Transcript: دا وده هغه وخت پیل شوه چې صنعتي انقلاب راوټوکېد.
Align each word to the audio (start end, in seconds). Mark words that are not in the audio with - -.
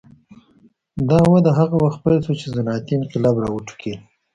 دا 1.09 1.21
وده 1.33 1.51
هغه 1.59 1.75
وخت 1.83 1.99
پیل 2.03 2.19
شوه 2.25 2.35
چې 2.39 2.47
صنعتي 2.55 2.93
انقلاب 2.97 3.35
راوټوکېد. 3.43 3.99